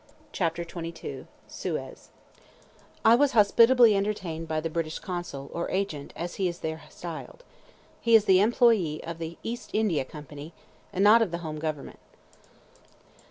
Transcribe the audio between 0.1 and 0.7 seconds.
CHAPTER